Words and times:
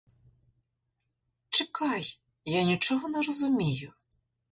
Чекай, 1.49 2.01
я 2.45 2.63
нічого 2.63 3.09
не 3.09 3.21
розумію. 3.21 3.93